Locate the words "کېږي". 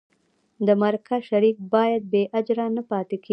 3.23-3.29